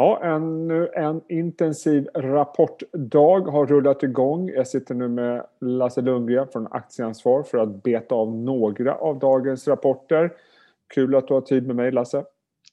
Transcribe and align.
Ja, 0.00 0.20
ännu 0.22 0.88
en 0.94 1.20
intensiv 1.28 2.08
rapportdag 2.14 3.40
har 3.40 3.66
rullat 3.66 4.02
igång. 4.02 4.48
Jag 4.48 4.66
sitter 4.66 4.94
nu 4.94 5.08
med 5.08 5.46
Lasse 5.60 6.00
Lundgren 6.00 6.48
från 6.52 6.66
Aktieansvar 6.70 7.42
för 7.42 7.58
att 7.58 7.82
beta 7.82 8.14
av 8.14 8.36
några 8.36 8.94
av 8.94 9.18
dagens 9.18 9.68
rapporter. 9.68 10.32
Kul 10.94 11.14
att 11.14 11.28
du 11.28 11.34
har 11.34 11.40
tid 11.40 11.66
med 11.66 11.76
mig, 11.76 11.92
Lasse. 11.92 12.24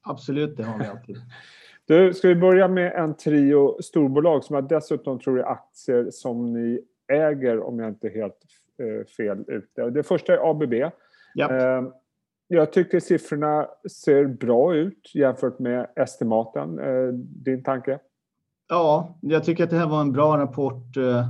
Absolut, 0.03 0.57
det 0.57 0.63
har 0.63 0.79
vi 0.79 0.85
alltid. 0.85 1.15
Du, 1.87 2.13
ska 2.13 2.27
vi 2.27 2.35
börja 2.35 2.67
med 2.67 2.93
en 2.93 3.13
trio 3.17 3.81
storbolag 3.81 4.43
som 4.43 4.55
jag 4.55 4.67
dessutom 4.67 5.19
tror 5.19 5.39
är 5.39 5.43
aktier 5.43 6.07
som 6.11 6.53
ni 6.53 6.79
äger 7.07 7.59
om 7.59 7.79
jag 7.79 7.89
inte 7.89 8.07
är 8.07 8.11
helt 8.11 8.37
eh, 8.79 9.05
fel 9.05 9.45
ute. 9.47 9.89
Det 9.89 10.03
första 10.03 10.33
är 10.33 10.49
ABB. 10.51 10.73
Japp. 11.35 11.51
Jag 12.47 12.73
tycker 12.73 12.99
siffrorna 12.99 13.67
ser 14.03 14.25
bra 14.25 14.75
ut 14.75 15.11
jämfört 15.15 15.59
med 15.59 15.87
estimaten. 15.95 16.79
Eh, 16.79 17.13
din 17.17 17.63
tanke? 17.63 17.99
Ja, 18.69 19.17
jag 19.21 19.43
tycker 19.43 19.63
att 19.63 19.69
det 19.69 19.77
här 19.77 19.87
var 19.87 20.01
en 20.01 20.11
bra 20.11 20.37
rapport 20.37 20.97
eh, 20.97 21.25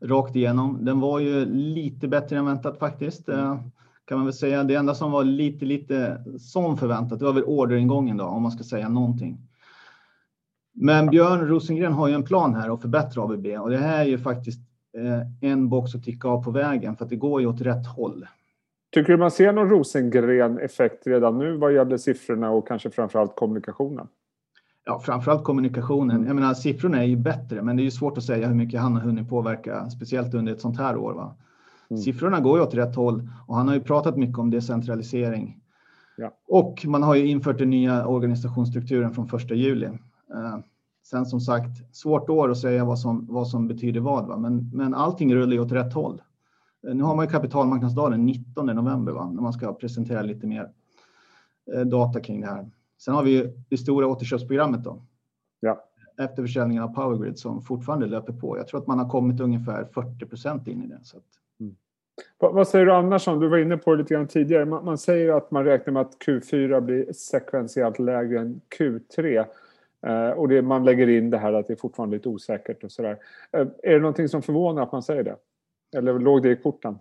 rakt 0.00 0.36
igenom. 0.36 0.84
Den 0.84 1.00
var 1.00 1.20
ju 1.20 1.44
lite 1.44 2.08
bättre 2.08 2.36
än 2.36 2.46
väntat 2.46 2.78
faktiskt. 2.78 3.28
Eh, 3.28 3.60
kan 4.04 4.18
man 4.18 4.26
väl 4.26 4.34
säga. 4.34 4.64
Det 4.64 4.74
enda 4.74 4.94
som 4.94 5.10
var 5.10 5.24
lite, 5.24 5.64
lite 5.64 6.24
som 6.38 6.76
förväntat, 6.76 7.18
det 7.18 7.24
var 7.24 7.32
väl 7.32 7.44
orderingången 7.44 8.16
då, 8.16 8.24
om 8.24 8.42
man 8.42 8.52
ska 8.52 8.64
säga 8.64 8.88
någonting. 8.88 9.38
Men 10.72 11.10
Björn 11.10 11.48
Rosengren 11.48 11.92
har 11.92 12.08
ju 12.08 12.14
en 12.14 12.22
plan 12.22 12.54
här 12.54 12.74
att 12.74 12.82
förbättra 12.82 13.22
ABB 13.22 13.46
och 13.46 13.70
det 13.70 13.78
här 13.78 14.00
är 14.00 14.08
ju 14.08 14.18
faktiskt 14.18 14.60
eh, 14.98 15.50
en 15.50 15.68
box 15.68 15.94
att 15.94 16.04
ticka 16.04 16.28
av 16.28 16.44
på 16.44 16.50
vägen 16.50 16.96
för 16.96 17.04
att 17.04 17.10
det 17.10 17.16
går 17.16 17.40
ju 17.40 17.46
åt 17.46 17.60
rätt 17.60 17.86
håll. 17.86 18.26
Tycker 18.90 19.12
du 19.12 19.18
man 19.18 19.30
ser 19.30 19.52
någon 19.52 19.68
Rosengren-effekt 19.68 21.06
redan 21.06 21.38
nu 21.38 21.56
vad 21.56 21.74
gäller 21.74 21.96
siffrorna 21.96 22.50
och 22.50 22.68
kanske 22.68 22.90
framförallt 22.90 23.36
kommunikationen? 23.36 24.08
Ja, 24.84 25.00
framförallt 25.00 25.44
kommunikationen. 25.44 26.26
Jag 26.26 26.34
menar, 26.34 26.54
siffrorna 26.54 26.98
är 26.98 27.06
ju 27.06 27.16
bättre, 27.16 27.62
men 27.62 27.76
det 27.76 27.82
är 27.82 27.84
ju 27.84 27.90
svårt 27.90 28.18
att 28.18 28.24
säga 28.24 28.46
hur 28.46 28.54
mycket 28.54 28.80
han 28.80 28.94
har 28.94 29.00
hunnit 29.00 29.28
påverka, 29.28 29.90
speciellt 29.90 30.34
under 30.34 30.52
ett 30.52 30.60
sånt 30.60 30.78
här 30.78 30.96
år. 30.96 31.12
Va? 31.12 31.36
Mm. 31.90 32.02
Siffrorna 32.02 32.40
går 32.40 32.58
ju 32.58 32.64
åt 32.64 32.74
rätt 32.74 32.96
håll 32.96 33.28
och 33.46 33.56
han 33.56 33.68
har 33.68 33.74
ju 33.74 33.80
pratat 33.80 34.16
mycket 34.16 34.38
om 34.38 34.50
decentralisering. 34.50 35.60
Ja. 36.16 36.32
Och 36.48 36.86
man 36.86 37.02
har 37.02 37.14
ju 37.14 37.26
infört 37.26 37.58
den 37.58 37.70
nya 37.70 38.06
organisationsstrukturen 38.06 39.14
från 39.14 39.28
första 39.28 39.54
juli. 39.54 39.86
Eh, 39.86 40.58
sen 41.04 41.26
som 41.26 41.40
sagt, 41.40 41.96
svårt 41.96 42.30
år 42.30 42.50
att 42.50 42.58
säga 42.58 42.84
vad 42.84 42.98
som, 42.98 43.26
vad 43.30 43.48
som 43.48 43.68
betyder 43.68 44.00
vad, 44.00 44.26
va? 44.26 44.36
Men, 44.36 44.70
men 44.74 44.94
allting 44.94 45.34
rullar 45.34 45.52
ju 45.52 45.60
åt 45.60 45.72
rätt 45.72 45.92
håll. 45.92 46.22
Eh, 46.86 46.94
nu 46.94 47.02
har 47.02 47.16
man 47.16 47.24
ju 47.24 47.30
kapitalmarknadsdagen 47.30 48.26
19 48.26 48.66
november 48.66 49.12
va? 49.12 49.30
när 49.34 49.42
man 49.42 49.52
ska 49.52 49.72
presentera 49.72 50.22
lite 50.22 50.46
mer 50.46 50.70
eh, 51.74 51.80
data 51.80 52.20
kring 52.20 52.40
det 52.40 52.46
här. 52.46 52.70
Sen 52.98 53.14
har 53.14 53.22
vi 53.22 53.30
ju 53.30 53.52
det 53.68 53.76
stora 53.76 54.06
återköpsprogrammet 54.06 54.84
då. 54.84 55.02
Ja. 55.60 55.84
Efter 56.18 56.42
försäljningen 56.42 56.82
av 56.82 56.88
Powergrid 56.88 57.38
som 57.38 57.62
fortfarande 57.62 58.06
löper 58.06 58.32
på. 58.32 58.58
Jag 58.58 58.68
tror 58.68 58.80
att 58.80 58.86
man 58.86 58.98
har 58.98 59.08
kommit 59.08 59.40
ungefär 59.40 59.84
40 59.84 60.26
procent 60.26 60.68
in 60.68 60.82
i 60.82 60.86
det. 60.86 61.00
Så 61.02 61.16
att... 61.16 61.24
mm. 61.60 61.76
Vad 62.38 62.68
säger 62.68 62.86
du 62.86 62.92
annars 62.92 63.28
om, 63.28 63.40
du 63.40 63.48
var 63.48 63.58
inne 63.58 63.76
på 63.76 63.90
det 63.90 64.02
lite 64.02 64.14
grann 64.14 64.26
tidigare, 64.26 64.64
man, 64.64 64.84
man 64.84 64.98
säger 64.98 65.32
att 65.32 65.50
man 65.50 65.64
räknar 65.64 65.92
med 65.92 66.02
att 66.02 66.16
Q4 66.26 66.80
blir 66.80 67.12
sekventiellt 67.12 67.98
lägre 67.98 68.40
än 68.40 68.60
Q3. 68.78 69.44
Eh, 70.06 70.30
och 70.30 70.48
det, 70.48 70.62
man 70.62 70.84
lägger 70.84 71.08
in 71.08 71.30
det 71.30 71.38
här 71.38 71.52
att 71.52 71.66
det 71.66 71.72
är 71.72 71.76
fortfarande 71.76 72.16
lite 72.16 72.28
osäkert 72.28 72.84
och 72.84 72.92
sådär. 72.92 73.18
Eh, 73.52 73.66
är 73.82 73.92
det 73.92 74.00
någonting 74.00 74.28
som 74.28 74.42
förvånar 74.42 74.82
att 74.82 74.92
man 74.92 75.02
säger 75.02 75.24
det? 75.24 75.36
Eller 75.96 76.18
låg 76.18 76.42
det 76.42 76.50
i 76.50 76.56
korten? 76.56 76.98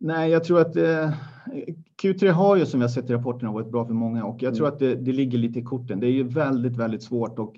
Nej, 0.00 0.30
jag 0.30 0.44
tror 0.44 0.60
att 0.60 0.76
eh, 0.76 1.10
Q3 2.02 2.30
har 2.30 2.56
ju 2.56 2.66
som 2.66 2.80
har 2.80 2.88
sett 2.88 3.10
i 3.10 3.12
rapporterna 3.12 3.52
varit 3.52 3.70
bra 3.70 3.86
för 3.86 3.94
många 3.94 4.24
och 4.24 4.42
jag 4.42 4.54
tror 4.54 4.66
mm. 4.66 4.74
att 4.74 4.78
det, 4.78 4.94
det, 4.94 5.12
ligger 5.12 5.38
lite 5.38 5.58
i 5.58 5.62
korten. 5.62 6.00
Det 6.00 6.06
är 6.06 6.10
ju 6.10 6.22
väldigt, 6.22 6.76
väldigt 6.76 7.02
svårt 7.02 7.38
och 7.38 7.54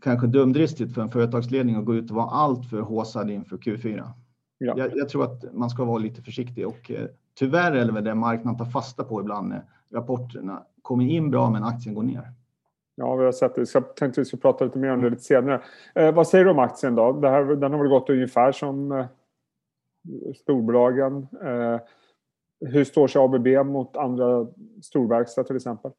kanske 0.00 0.26
dumdristigt 0.26 0.94
för 0.94 1.02
en 1.02 1.10
företagsledning 1.10 1.76
att 1.76 1.84
gå 1.84 1.94
ut 1.94 2.10
och 2.10 2.16
vara 2.16 2.30
alltför 2.30 2.80
håsad 2.80 3.30
inför 3.30 3.56
Q4. 3.56 4.10
Ja. 4.58 4.74
Jag, 4.76 4.96
jag, 4.96 5.08
tror 5.08 5.24
att 5.24 5.44
man 5.52 5.70
ska 5.70 5.84
vara 5.84 5.98
lite 5.98 6.22
försiktig 6.22 6.66
och 6.66 6.90
eh, 6.90 7.06
tyvärr 7.38 7.72
är 7.72 7.84
det 7.84 7.92
väl 7.92 8.04
det 8.04 8.14
marknaden 8.14 8.58
tar 8.58 8.64
fasta 8.64 9.04
på 9.04 9.20
ibland 9.20 9.48
när 9.48 9.64
rapporterna 9.92 10.62
kommer 10.82 11.04
in 11.04 11.30
bra 11.30 11.50
men 11.50 11.64
aktien 11.64 11.94
går 11.94 12.02
ner. 12.02 12.32
Ja, 12.94 13.16
vi 13.16 13.24
har 13.24 13.32
sett 13.32 13.54
det. 13.54 13.74
Jag 13.74 13.96
tänkte 13.96 14.06
att 14.06 14.18
vi 14.18 14.24
skulle 14.24 14.40
prata 14.40 14.64
lite 14.64 14.78
mer 14.78 14.90
om 14.90 15.02
det 15.02 15.10
lite 15.10 15.22
senare. 15.22 15.62
Eh, 15.94 16.14
vad 16.14 16.28
säger 16.28 16.44
du 16.44 16.50
om 16.50 16.58
aktien 16.58 16.94
då? 16.94 17.12
Det 17.12 17.28
här, 17.28 17.44
den 17.44 17.72
har 17.72 17.78
väl 17.78 17.88
gått 17.88 18.10
ungefär 18.10 18.52
som 18.52 18.92
eh, 18.92 19.06
storbolagen. 20.36 21.26
Eh, 21.44 21.80
hur 22.60 22.84
står 22.84 23.08
sig 23.08 23.22
ABB 23.22 23.66
mot 23.66 23.96
andra 23.96 24.46
storverkstad 24.82 25.44
till 25.44 25.56
exempel? 25.56 25.90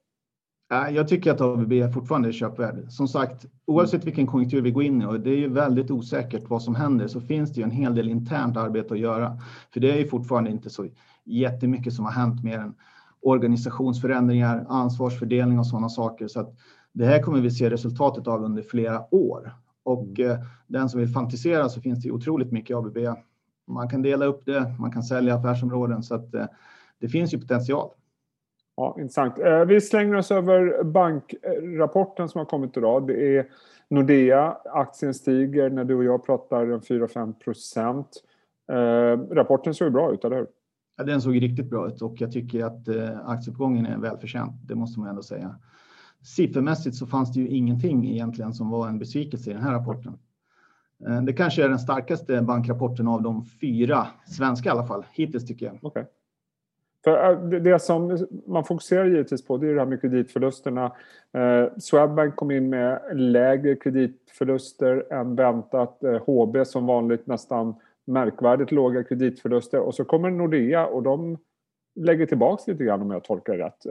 Jag 0.91 1.07
tycker 1.07 1.31
att 1.31 1.41
ABB 1.41 1.93
fortfarande 1.93 2.27
är 2.27 2.31
köpvärd. 2.31 2.91
Som 2.91 3.07
sagt, 3.07 3.45
oavsett 3.65 4.05
vilken 4.05 4.27
konjunktur 4.27 4.61
vi 4.61 4.71
går 4.71 4.83
in 4.83 5.01
i 5.01 5.05
och 5.05 5.19
det 5.19 5.29
är 5.29 5.37
ju 5.37 5.49
väldigt 5.49 5.91
osäkert 5.91 6.49
vad 6.49 6.61
som 6.61 6.75
händer 6.75 7.07
så 7.07 7.21
finns 7.21 7.53
det 7.53 7.59
ju 7.59 7.63
en 7.63 7.71
hel 7.71 7.95
del 7.95 8.09
internt 8.09 8.57
arbete 8.57 8.93
att 8.93 8.99
göra. 8.99 9.37
För 9.73 9.79
det 9.79 9.91
är 9.91 9.97
ju 9.97 10.07
fortfarande 10.07 10.49
inte 10.49 10.69
så 10.69 10.87
jättemycket 11.23 11.93
som 11.93 12.05
har 12.05 12.11
hänt 12.11 12.43
mer 12.43 12.59
än 12.59 12.75
organisationsförändringar, 13.21 14.65
ansvarsfördelning 14.69 15.59
och 15.59 15.67
sådana 15.67 15.89
saker. 15.89 16.27
Så 16.27 16.39
att 16.39 16.53
det 16.91 17.05
här 17.05 17.21
kommer 17.21 17.41
vi 17.41 17.51
se 17.51 17.69
resultatet 17.69 18.27
av 18.27 18.43
under 18.43 18.63
flera 18.63 19.15
år. 19.15 19.53
Och 19.83 20.19
mm. 20.19 20.31
eh, 20.31 20.37
den 20.67 20.89
som 20.89 20.99
vill 20.99 21.09
fantisera 21.09 21.69
så 21.69 21.81
finns 21.81 22.03
det 22.03 22.11
otroligt 22.11 22.51
mycket 22.51 22.77
ABB 22.77 22.97
man 23.69 23.89
kan 23.89 24.01
dela 24.01 24.25
upp 24.25 24.45
det, 24.45 24.75
man 24.79 24.91
kan 24.91 25.03
sälja 25.03 25.35
affärsområden 25.35 26.03
så 26.03 26.15
att 26.15 26.33
eh, 26.33 26.45
det 26.99 27.09
finns 27.09 27.33
ju 27.33 27.39
potential. 27.39 27.89
Ja, 28.75 28.95
intressant. 28.99 29.39
Eh, 29.39 29.65
vi 29.65 29.81
slänger 29.81 30.15
oss 30.15 30.31
över 30.31 30.83
bankrapporten 30.83 32.29
som 32.29 32.39
har 32.39 32.45
kommit 32.45 32.77
idag. 32.77 33.07
Det 33.07 33.37
är 33.37 33.47
Nordea, 33.89 34.57
aktien 34.65 35.13
stiger 35.13 35.69
när 35.69 35.83
du 35.83 35.95
och 35.95 36.03
jag 36.03 36.25
pratar 36.25 36.65
4-5 36.65 37.33
procent. 37.33 38.23
Eh, 38.71 39.35
rapporten 39.35 39.73
såg 39.73 39.93
bra 39.93 40.13
ut, 40.13 40.25
eller 40.25 40.35
hur? 40.35 40.47
Ja, 40.97 41.03
den 41.03 41.21
såg 41.21 41.41
riktigt 41.41 41.69
bra 41.69 41.87
ut 41.87 42.01
och 42.01 42.21
jag 42.21 42.31
tycker 42.31 42.65
att 42.65 42.87
aktieuppgången 43.25 43.85
är 43.85 43.97
välförtjänt. 43.97 44.53
Det 44.67 44.75
måste 44.75 44.99
man 44.99 45.09
ändå 45.09 45.23
säga. 45.23 45.55
Siffermässigt 46.21 46.95
så 46.95 47.07
fanns 47.07 47.33
det 47.33 47.39
ju 47.39 47.47
ingenting 47.47 48.09
egentligen 48.09 48.53
som 48.53 48.69
var 48.69 48.87
en 48.87 48.99
besvikelse 48.99 49.49
i 49.49 49.53
den 49.53 49.63
här 49.63 49.73
rapporten. 49.73 50.17
Eh, 51.07 51.21
det 51.21 51.33
kanske 51.33 51.63
är 51.63 51.69
den 51.69 51.79
starkaste 51.79 52.41
bankrapporten 52.41 53.07
av 53.07 53.21
de 53.21 53.45
fyra 53.61 54.07
svenska 54.25 54.69
i 54.69 54.71
alla 54.71 54.87
fall, 54.87 55.05
hittills 55.11 55.47
tycker 55.47 55.65
jag. 55.65 55.79
Okay. 55.81 56.03
För 57.03 57.31
eh, 57.31 57.59
det 57.59 57.79
som 57.79 58.27
man 58.47 58.63
fokuserar 58.63 59.05
givetvis 59.05 59.45
på 59.45 59.57
det 59.57 59.67
är 59.67 59.73
det 59.73 59.79
här 59.79 59.87
med 59.87 60.01
kreditförlusterna. 60.01 60.85
Eh, 61.33 61.77
Swedbank 61.77 62.35
kom 62.35 62.51
in 62.51 62.69
med 62.69 63.01
lägre 63.13 63.75
kreditförluster 63.75 65.13
än 65.13 65.35
väntat. 65.35 66.03
Eh, 66.03 66.21
HB 66.25 66.65
som 66.67 66.85
vanligt 66.85 67.27
nästan 67.27 67.75
märkvärdigt 68.05 68.71
låga 68.71 69.03
kreditförluster. 69.03 69.79
Och 69.79 69.95
så 69.95 70.05
kommer 70.05 70.29
Nordea 70.29 70.85
och 70.85 71.03
de 71.03 71.37
lägger 71.95 72.25
tillbaks 72.25 72.67
lite 72.67 72.83
grann 72.83 73.01
om 73.01 73.11
jag 73.11 73.23
tolkar 73.23 73.57
det 73.57 73.63
rätt. 73.63 73.85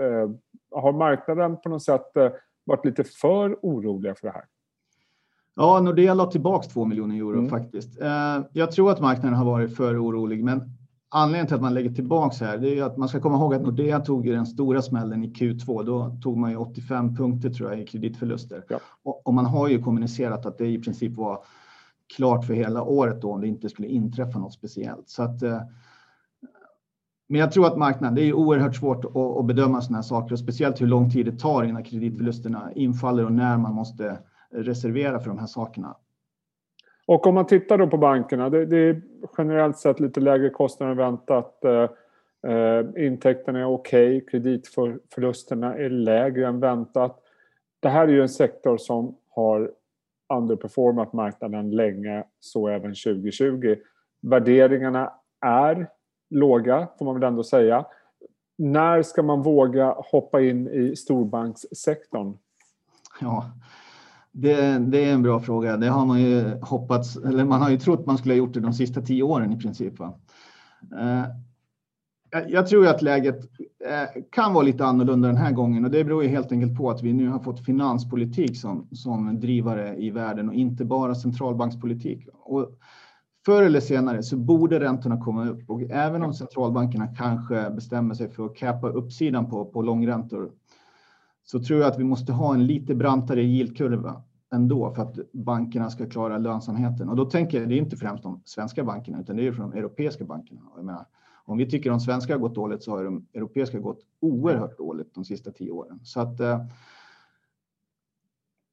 Har 0.71 0.93
marknaden 0.93 1.57
på 1.57 1.69
något 1.69 1.83
sätt 1.83 2.13
varit 2.65 2.85
lite 2.85 3.05
för 3.05 3.57
oroliga 3.63 4.15
för 4.15 4.27
det 4.27 4.33
här? 4.33 4.45
Ja, 5.61 5.81
Nordea 5.81 6.15
la 6.15 6.27
tillbaka 6.27 6.69
2 6.69 6.85
miljoner 6.85 7.17
euro 7.17 7.39
mm. 7.39 7.51
faktiskt. 7.51 8.01
Eh, 8.01 8.41
jag 8.53 8.73
tror 8.73 8.91
att 8.91 9.01
marknaden 9.01 9.39
har 9.39 9.45
varit 9.45 9.77
för 9.77 10.05
orolig, 10.05 10.45
men 10.45 10.63
anledningen 11.09 11.47
till 11.47 11.57
att 11.57 11.63
man 11.63 11.75
lägger 11.75 11.91
tillbaka 11.91 12.45
här, 12.45 12.59
det 12.59 12.79
är 12.79 12.83
att 12.83 12.97
man 12.97 13.09
ska 13.09 13.21
komma 13.21 13.37
ihåg 13.37 13.55
att 13.55 13.63
Nordea 13.63 14.01
tog 14.01 14.27
den 14.27 14.47
stora 14.47 14.83
smällen 14.83 15.25
i 15.25 15.33
Q2. 15.33 15.85
Då 15.85 16.19
tog 16.23 16.37
man 16.37 16.51
ju 16.51 16.57
85 16.57 17.17
punkter 17.17 17.51
tror 17.51 17.71
jag 17.71 17.81
i 17.81 17.87
kreditförluster. 17.87 18.65
Ja. 18.69 18.79
Och, 19.03 19.27
och, 19.27 19.35
man 19.35 19.47
har 19.47 19.69
ju 19.69 19.83
kommunicerat 19.83 20.47
att 20.47 20.59
det 20.59 20.67
i 20.67 20.79
princip 20.79 21.17
var 21.17 21.45
klart 22.17 22.45
för 22.45 22.55
hela 22.55 22.83
året 22.83 23.23
då 23.23 23.33
om 23.33 23.41
det 23.41 23.49
inte 23.49 23.69
skulle 23.69 23.89
inträffa 23.89 24.39
något 24.39 24.53
speciellt. 24.53 25.09
Så 25.09 25.23
att, 25.23 25.43
eh, 25.43 25.61
men 27.29 27.41
jag 27.41 27.53
tror 27.53 27.67
att 27.67 27.79
marknaden, 27.79 28.15
det 28.15 28.23
är 28.23 28.33
oerhört 28.33 28.77
svårt 28.77 29.05
att, 29.05 29.17
att 29.17 29.47
bedöma 29.47 29.81
sådana 29.81 29.99
här 29.99 30.03
saker 30.03 30.33
och 30.33 30.39
speciellt 30.39 30.81
hur 30.81 30.87
lång 30.87 31.11
tid 31.11 31.27
det 31.27 31.39
tar 31.39 31.65
innan 31.65 31.85
kreditförlusterna 31.85 32.73
infaller 32.73 33.25
och 33.25 33.33
när 33.33 33.57
man 33.57 33.75
måste 33.75 34.19
reservera 34.51 35.21
för 35.21 35.29
de 35.29 35.39
här 35.39 35.47
sakerna. 35.47 35.97
Och 37.07 37.27
om 37.27 37.35
man 37.35 37.47
tittar 37.47 37.79
då 37.79 37.87
på 37.87 37.97
bankerna, 37.97 38.51
det, 38.51 38.67
det 38.67 38.77
är 38.77 39.03
generellt 39.39 39.79
sett 39.79 40.01
lite 40.01 40.21
lägre 40.21 40.51
kostnader 40.51 40.93
än 40.93 40.99
väntat. 40.99 41.65
Eh, 41.65 41.91
eh 42.53 43.07
intäkterna 43.07 43.59
är 43.59 43.65
okej, 43.65 44.17
okay, 44.17 44.27
kreditförlusterna 44.27 45.75
är 45.75 45.91
lägre 45.91 46.47
än 46.47 46.61
väntat. 46.61 47.23
Det 47.81 47.89
här 47.89 48.09
är 48.09 48.13
ju 48.13 48.23
en 48.23 48.29
sektor 48.29 48.77
som 48.77 49.17
har 49.29 49.73
underperformat 50.35 51.13
marknaden 51.13 51.71
länge, 51.71 52.25
så 52.41 52.69
även 52.69 52.95
2020. 52.95 53.77
Värderingarna 54.21 55.13
är 55.41 55.89
låga, 56.31 56.89
får 56.99 57.05
man 57.05 57.15
väl 57.15 57.29
ändå 57.29 57.45
säga. 57.45 57.87
När 58.57 59.03
ska 59.03 59.23
man 59.23 59.43
våga 59.43 59.95
hoppa 59.97 60.41
in 60.41 60.69
i 60.69 60.97
storbankssektorn? 60.97 62.39
Ja, 63.21 63.51
det, 64.41 64.79
det, 64.79 65.05
är 65.05 65.13
en 65.13 65.23
bra 65.23 65.41
fråga. 65.41 65.77
Det 65.77 65.89
har 65.89 66.07
man 66.07 66.21
ju 66.21 66.59
hoppats, 66.63 67.17
eller 67.17 67.45
man 67.45 67.63
har 67.63 67.71
ju 67.71 67.79
trott 67.79 68.07
man 68.07 68.19
skulle 68.19 68.35
ha 68.35 68.39
gjort 68.39 68.55
det 68.55 68.61
de 68.61 68.73
sista 68.73 69.01
tio 69.01 69.23
åren 69.23 69.53
i 69.53 69.59
princip. 69.59 69.99
Va? 69.99 70.15
Eh, 71.01 71.25
jag 72.49 72.67
tror 72.67 72.87
att 72.87 73.03
läget 73.03 73.41
eh, 73.89 74.23
kan 74.31 74.55
vara 74.55 74.65
lite 74.65 74.85
annorlunda 74.85 75.29
den 75.29 75.37
här 75.37 75.53
gången 75.53 75.85
och 75.85 75.91
det 75.91 76.05
beror 76.05 76.23
ju 76.23 76.29
helt 76.29 76.53
enkelt 76.53 76.77
på 76.77 76.91
att 76.91 77.03
vi 77.03 77.13
nu 77.13 77.29
har 77.29 77.39
fått 77.39 77.65
finanspolitik 77.65 78.61
som, 78.61 78.89
som 78.93 79.41
drivare 79.41 79.97
i 79.97 80.11
världen 80.11 80.49
och 80.49 80.55
inte 80.55 80.85
bara 80.85 81.15
centralbankspolitik. 81.15 82.29
Och 82.33 82.79
förr 83.47 83.63
eller 83.63 83.81
senare 83.81 84.23
så 84.23 84.37
borde 84.37 84.81
räntorna 84.81 85.21
komma 85.21 85.49
upp 85.49 85.71
och 85.71 85.83
även 85.83 86.23
om 86.23 86.35
centralbankerna 86.35 87.07
kanske 87.07 87.71
bestämmer 87.71 88.15
sig 88.15 88.29
för 88.29 88.47
att 88.47 88.57
cappa 88.57 88.89
uppsidan 88.89 89.51
på, 89.51 89.65
på 89.65 89.83
långräntor 89.83 90.51
så 91.45 91.61
tror 91.63 91.81
jag 91.81 91.89
att 91.89 91.99
vi 91.99 92.05
måste 92.05 92.33
ha 92.33 92.55
en 92.55 92.67
lite 92.67 92.95
brantare 92.95 93.43
yieldkurva 93.43 94.23
ändå 94.55 94.95
för 94.95 95.03
att 95.03 95.33
bankerna 95.33 95.91
ska 95.91 96.07
klara 96.07 96.39
lönsamheten. 96.39 97.09
Och 97.09 97.17
då 97.17 97.25
tänker 97.25 97.61
jag, 97.61 97.69
det 97.69 97.75
är 97.75 97.79
inte 97.79 97.97
främst 97.97 98.23
de 98.23 98.43
svenska 98.45 98.85
bankerna 98.85 99.21
utan 99.21 99.37
det 99.37 99.47
är 99.47 99.53
från 99.53 99.71
de 99.71 99.79
europeiska 99.79 100.25
bankerna. 100.25 100.61
Jag 100.77 100.85
menar, 100.85 101.07
om 101.45 101.59
vi 101.59 101.71
tycker 101.71 101.91
de 101.91 102.01
svenska 102.01 102.35
har 102.35 102.41
gått 102.41 102.55
dåligt 102.55 102.83
så 102.83 102.91
har 102.91 103.05
de 103.05 103.27
europeiska 103.35 103.79
gått 103.79 104.01
oerhört 104.21 104.79
dåligt 104.79 105.15
de 105.15 105.25
sista 105.25 105.51
tio 105.51 105.71
åren. 105.71 106.01
Så 106.03 106.21
att 106.21 106.41
eh, 106.41 106.65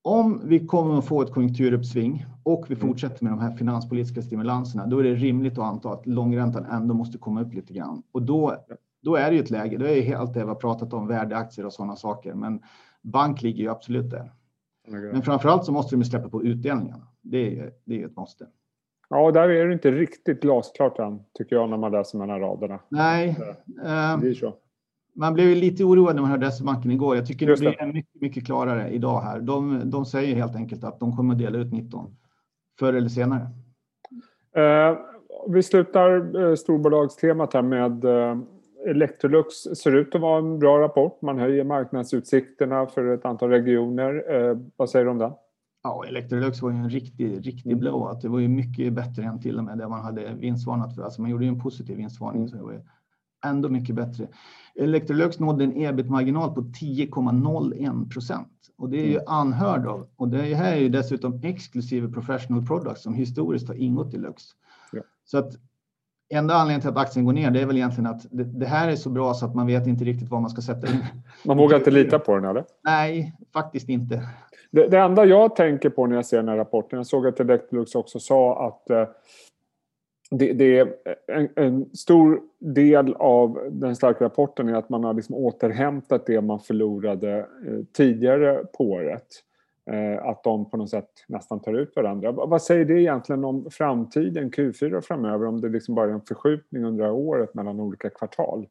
om 0.01 0.42
vi 0.45 0.68
kommer 0.68 0.98
att 0.98 1.06
få 1.06 1.22
ett 1.22 1.31
konjunkturuppsving 1.31 2.25
och 2.44 2.66
vi 2.69 2.75
fortsätter 2.75 3.24
med 3.24 3.33
de 3.33 3.39
här 3.39 3.56
finanspolitiska 3.56 4.22
stimulanserna, 4.22 4.86
då 4.86 5.00
är 5.00 5.04
det 5.04 5.16
rimligt 5.16 5.57
att 5.57 5.63
anta 5.63 5.89
att 5.89 6.06
långräntan 6.06 6.66
ändå 6.66 6.94
måste 6.94 7.18
komma 7.18 7.42
upp 7.42 7.54
lite 7.54 7.74
grann. 7.74 8.04
Och 8.12 8.22
då, 8.22 8.56
då 9.01 9.16
är 9.16 9.30
det 9.30 9.36
ju 9.36 9.44
ett 9.44 9.50
läge, 9.50 9.77
då 9.77 9.86
är 9.86 10.16
allt 10.16 10.33
det 10.33 10.39
vi 10.39 10.48
har 10.48 10.56
pratat 10.56 10.94
om, 10.94 11.07
värdeaktier 11.07 11.66
och 11.66 11.74
sådana 11.74 11.95
saker. 11.95 12.33
Men 12.33 12.62
bank 13.01 13.42
ligger 13.42 13.63
ju 13.63 13.69
absolut 13.69 14.10
där. 14.10 14.31
Men 14.88 15.22
framför 15.22 15.50
allt 15.50 15.66
så 15.66 15.72
måste 15.72 15.96
de 15.96 16.04
släppa 16.04 16.30
på 16.30 16.44
utdelningarna. 16.44 17.08
Det 17.22 17.60
är, 17.60 17.72
det 17.86 18.02
är 18.02 18.06
ett 18.06 18.16
måste. 18.16 18.48
Ja, 19.10 19.32
där 19.32 19.50
är 19.50 19.68
det 19.68 19.74
inte 19.74 19.92
riktigt 19.92 20.42
glasklart 20.42 21.00
än, 21.00 21.20
tycker 21.34 21.56
jag, 21.56 21.70
när 21.70 21.78
man 21.78 21.92
läser 21.92 22.18
mellan 22.18 22.40
raderna. 22.40 22.80
Nej. 22.90 23.38
Det 23.66 24.18
blir 24.20 24.34
så 24.34 24.54
man 25.16 25.34
blev 25.34 25.56
lite 25.56 25.84
oroad 25.84 26.16
när 26.16 26.22
man 26.22 26.32
hörde 26.32 26.52
SE-banken 26.52 26.92
igår. 26.92 27.16
Jag 27.16 27.26
tycker 27.26 27.48
det 27.48 27.60
blir 27.60 27.94
mycket, 27.94 28.22
mycket 28.22 28.46
klarare 28.46 28.90
idag 28.90 29.22
här. 29.22 29.40
De, 29.40 29.82
de 29.90 30.06
säger 30.06 30.36
helt 30.36 30.56
enkelt 30.56 30.84
att 30.84 31.00
de 31.00 31.16
kommer 31.16 31.34
att 31.34 31.40
dela 31.40 31.58
ut 31.58 31.74
19 31.74 32.16
förr 32.80 32.94
eller 32.94 33.10
senare. 33.10 33.48
Eh, 34.56 34.98
vi 35.50 35.64
slutar 35.64 36.42
eh, 36.42 36.56
storbolagstemat 36.56 37.54
här 37.54 37.62
med 37.62 38.06
eh, 38.06 38.38
Electrolux. 38.86 39.54
Ser 39.56 39.96
ut 39.96 40.16
att 40.16 40.22
vara 40.22 40.38
en 40.38 40.60
bra 40.60 40.80
rapport. 40.80 41.22
Man 41.22 41.38
höjer 41.38 41.64
marknadsutsikterna 41.64 42.88
för 42.88 43.14
ett 43.14 43.26
antal 43.26 43.50
regioner. 43.50 44.24
Eh, 44.36 44.58
vad 44.76 44.90
säger 44.90 45.06
du 45.06 45.12
om 45.12 45.18
det? 45.18 45.34
Ja, 45.84 46.06
Electrolux 46.08 46.62
var 46.62 46.72
ju 46.72 46.76
en 46.76 46.90
riktig, 46.90 47.48
riktig 47.48 47.78
blowout. 47.78 48.22
Det 48.22 48.30
var 48.30 48.40
ju 48.40 48.48
mycket 48.48 48.94
bättre 48.94 49.24
än 49.24 49.42
till 49.42 49.58
och 49.58 49.64
med 49.64 49.78
det 49.78 49.88
man 49.88 50.02
hade 50.02 50.34
vinstvarnat 50.34 50.96
för. 50.96 51.04
Alltså 51.04 51.22
man 51.22 51.32
gjorde 51.32 51.46
ju 51.46 51.50
en 51.50 51.62
positiv 51.62 51.98
vinstvarning. 51.98 52.50
Så 52.50 52.56
det 52.56 52.64
var 52.64 52.82
ändå 53.46 53.70
mycket 53.70 53.96
bättre. 53.96 54.28
Electrolux 54.76 55.40
nådde 55.40 55.64
en 55.64 55.78
ebit-marginal 55.78 56.54
på 56.54 56.62
10,01 56.62 58.10
procent 58.10 58.50
och 58.78 58.90
det 58.90 58.98
är 58.98 59.08
ju 59.08 59.20
anhörd 59.28 59.80
mm. 59.80 59.92
av. 59.92 60.08
Och 60.16 60.28
det 60.28 60.56
här 60.56 60.74
är 60.74 60.80
ju 60.80 60.90
dessutom 60.90 61.40
exklusive 61.44 62.12
professional 62.12 62.66
products 62.66 63.04
som 63.04 63.14
historiskt 63.14 63.68
har 63.68 63.76
ingått 63.76 64.14
i 64.14 64.18
Lux. 64.18 64.44
Ja. 64.92 65.02
Så 65.26 65.38
att 65.38 65.56
enda 66.30 66.54
anledningen 66.54 66.81
till 66.81 66.89
att 66.89 66.98
aktien 66.98 67.25
går 67.25 67.33
ner, 67.33 67.51
det 67.51 67.62
är 67.62 67.66
väl 67.66 67.77
egentligen 67.77 68.10
att 68.10 68.25
det, 68.31 68.44
det, 68.44 68.66
här 68.66 68.92
är 68.92 68.95
så 68.95 69.10
bra 69.10 69.33
så 69.33 69.45
att 69.45 69.56
man 69.56 69.68
vet 69.68 69.88
inte 69.88 70.04
riktigt 70.04 70.30
vad 70.30 70.42
man 70.42 70.50
ska 70.50 70.62
sätta 70.62 70.88
in. 70.88 71.06
Man 71.45 71.57
vågar 71.57 71.77
inte 71.77 71.92
lita 71.92 72.19
på 72.19 72.36
den 72.36 72.45
eller? 72.45 72.66
Nej, 72.83 73.33
faktiskt 73.54 73.89
inte. 73.89 74.22
Det, 74.72 74.88
det 74.88 75.00
enda 75.00 75.25
jag 75.25 75.56
tänker 75.56 75.89
på 75.89 76.07
när 76.07 76.16
jag 76.16 76.25
ser 76.25 76.38
den 76.38 76.48
här 76.48 76.57
rapporten, 76.57 76.98
jag 76.98 77.07
såg 77.07 77.27
att 77.27 77.39
Electrolux 77.39 77.95
också 77.95 78.19
sa 78.19 78.68
att 78.68 78.89
eh, 78.89 79.07
det, 80.31 80.54
det, 80.54 80.80
är 80.80 80.94
en, 81.27 81.50
en, 81.56 81.86
stor 81.94 82.39
del 82.60 83.13
av 83.13 83.60
den 83.72 83.95
starka 83.95 84.25
rapporten 84.25 84.69
är 84.69 84.74
att 84.74 84.89
man 84.89 85.04
har 85.04 85.13
liksom 85.13 85.36
återhämtat 85.36 86.25
det 86.25 86.42
man 86.42 86.60
förlorade 86.60 87.38
eh, 87.38 87.45
tidigare 87.94 88.66
på 88.77 88.83
året. 88.83 89.27
Eh, 89.92 90.26
att 90.26 90.44
de 90.44 90.70
på 90.70 90.78
något 90.78 90.90
sätt 90.90 91.10
nästan 91.28 91.60
tar 91.60 91.74
ut 91.74 91.96
varandra. 91.96 92.32
Vad 92.32 92.62
säger 92.62 92.86
det 92.86 93.02
egentligen 93.02 93.44
om 93.44 93.68
framtiden, 93.72 94.52
Q4 94.52 95.02
framöver, 95.02 95.46
om 95.46 95.62
det 95.62 95.70
liksom 95.70 95.96
bara 95.96 96.10
är 96.10 96.14
en 96.14 96.22
förskjutning 96.22 96.86
under 96.86 97.12
året 97.12 97.54
mellan 97.54 97.80
olika 97.80 98.10
kvartal? 98.10 98.68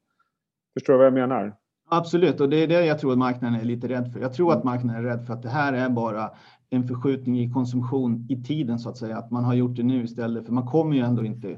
Förstår 0.75 0.93
du 0.93 0.97
vad 0.97 1.07
jag 1.07 1.15
menar? 1.15 1.57
Absolut, 1.89 2.41
och 2.41 2.49
det 2.49 2.57
är 2.57 2.69
det 2.69 2.87
jag 2.87 2.99
tror 2.99 3.13
att 3.13 3.19
marknaden 3.19 3.61
är 3.61 3.65
lite 3.65 3.89
rädd 3.89 4.13
för. 4.13 4.21
Jag 4.21 4.33
tror 4.33 4.53
att 4.53 4.65
marknaden 4.65 5.05
är 5.05 5.09
rädd 5.09 5.27
för 5.27 5.35
att 5.35 5.43
det 5.43 5.49
här 5.49 5.73
är 5.73 5.89
bara 5.89 6.31
en 6.71 6.89
förskjutning 6.89 7.41
i 7.41 7.53
konsumtion 7.53 8.27
i 8.29 8.43
tiden 8.43 8.79
så 8.79 8.89
att 8.89 8.97
säga. 8.97 9.19
Att 9.19 9.31
man 9.31 9.45
har 9.45 9.55
gjort 9.55 9.77
det 9.77 9.83
nu 9.83 10.05
istället, 10.05 10.47
för 10.47 10.53
man 10.53 10.67
kommer 10.67 10.97
ju 10.97 11.03
ändå 11.03 11.25
inte 11.25 11.57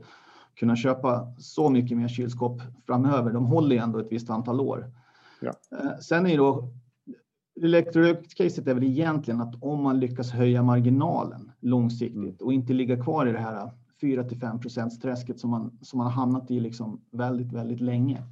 kunna 0.54 0.76
köpa 0.76 1.34
så 1.38 1.70
mycket 1.70 1.96
mer 1.96 2.08
kylskåp 2.08 2.60
framöver. 2.86 3.32
De 3.32 3.46
håller 3.46 3.76
ju 3.76 3.82
ändå 3.82 3.98
ett 3.98 4.12
visst 4.12 4.30
antal 4.30 4.60
år. 4.60 4.90
Ja. 5.40 5.52
Eh, 5.72 5.98
sen 6.00 6.26
är 6.26 6.36
då 6.36 6.68
Electrolux-caset 7.62 8.68
är 8.68 8.74
väl 8.74 8.84
egentligen 8.84 9.40
att 9.40 9.62
om 9.62 9.82
man 9.82 10.00
lyckas 10.00 10.30
höja 10.30 10.62
marginalen 10.62 11.52
långsiktigt 11.60 12.16
mm. 12.16 12.36
och 12.40 12.52
inte 12.52 12.72
ligga 12.72 13.02
kvar 13.02 13.26
i 13.26 13.32
det 13.32 13.38
här 13.38 13.70
4 14.00 14.24
till 14.24 14.38
5 14.38 14.60
procents 14.60 14.98
träsket 14.98 15.40
som 15.40 15.50
man, 15.50 15.78
som 15.82 15.98
man 15.98 16.06
har 16.06 16.12
hamnat 16.12 16.50
i 16.50 16.60
liksom 16.60 17.00
väldigt, 17.10 17.52
väldigt 17.52 17.80
länge. 17.80 18.22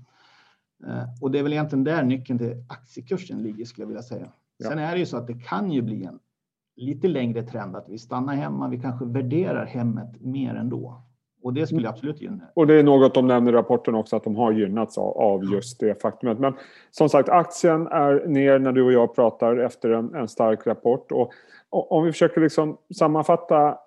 Eh, 0.86 1.04
och 1.20 1.30
det 1.30 1.38
är 1.38 1.42
väl 1.42 1.52
egentligen 1.52 1.84
där 1.84 2.02
nyckeln 2.02 2.38
till 2.38 2.64
aktiekursen 2.68 3.42
ligger 3.42 3.64
skulle 3.64 3.82
jag 3.82 3.88
vilja 3.88 4.02
säga. 4.02 4.32
Ja. 4.56 4.68
Sen 4.68 4.78
är 4.78 4.92
det 4.92 4.98
ju 4.98 5.06
så 5.06 5.16
att 5.16 5.26
det 5.26 5.38
kan 5.38 5.72
ju 5.72 5.82
bli 5.82 6.04
en 6.04 6.18
lite 6.76 7.08
längre 7.08 7.42
trend 7.42 7.76
att 7.76 7.88
vi 7.88 7.98
stannar 7.98 8.34
hemma. 8.34 8.68
Vi 8.68 8.80
kanske 8.80 9.04
värderar 9.04 9.66
hemmet 9.66 10.20
mer 10.20 10.54
ändå. 10.54 11.02
Och 11.44 11.52
det 11.54 11.66
skulle 11.66 11.88
absolut 11.88 12.20
gynna. 12.20 12.44
Och 12.54 12.66
det 12.66 12.74
är 12.74 12.82
något 12.82 13.14
de 13.14 13.26
nämner 13.26 13.52
i 13.52 13.54
rapporten 13.54 13.94
också 13.94 14.16
att 14.16 14.24
de 14.24 14.36
har 14.36 14.52
gynnats 14.52 14.98
av, 14.98 15.18
av 15.18 15.44
just 15.44 15.80
det 15.80 16.02
faktumet. 16.02 16.38
Men 16.38 16.54
som 16.90 17.08
sagt, 17.08 17.28
aktien 17.28 17.86
är 17.86 18.26
ner 18.26 18.58
när 18.58 18.72
du 18.72 18.82
och 18.82 18.92
jag 18.92 19.14
pratar 19.14 19.56
efter 19.56 19.90
en, 19.90 20.14
en 20.14 20.28
stark 20.28 20.66
rapport. 20.66 21.12
Och, 21.12 21.32
och 21.70 21.92
om 21.92 22.04
vi 22.04 22.12
försöker 22.12 22.40
liksom 22.40 22.78
sammanfatta 22.98 23.78